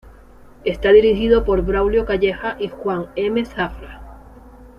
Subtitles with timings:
[0.65, 3.45] Está dirigido por Braulio Calleja y Juan M.
[3.45, 4.01] Zafra.